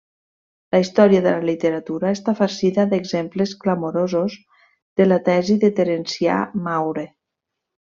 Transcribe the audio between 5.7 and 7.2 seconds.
Terencià Maure.